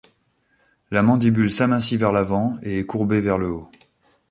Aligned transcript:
La 0.89 1.03
mandibule 1.03 1.51
s'amincit 1.51 1.95
vers 1.99 2.11
l'avant 2.11 2.55
et 2.63 2.79
est 2.79 2.85
courbée 2.87 3.21
vers 3.21 3.37
le 3.37 3.49
haut. 3.51 3.69